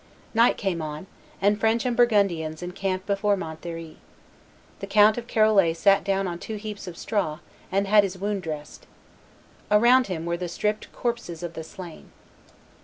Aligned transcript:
Night 0.33 0.57
came 0.57 0.81
on; 0.81 1.05
and 1.39 1.59
French 1.59 1.85
and 1.85 1.95
Burgundians 1.95 2.63
encamped 2.63 3.05
before 3.05 3.37
Montlhery. 3.37 3.97
The 4.79 4.87
Count 4.87 5.15
of 5.15 5.27
Charolais 5.27 5.75
sat 5.75 6.03
down 6.03 6.27
on 6.27 6.39
two 6.39 6.55
heaps 6.55 6.87
of 6.87 6.97
straw, 6.97 7.37
and 7.71 7.85
had 7.85 8.03
his 8.03 8.17
wound 8.17 8.41
dressed. 8.41 8.87
Around 9.69 10.07
him 10.07 10.25
were 10.25 10.37
the 10.37 10.47
stripped 10.49 10.91
corpses 10.91 11.43
of 11.43 11.53
the 11.53 11.63
slain. 11.63 12.09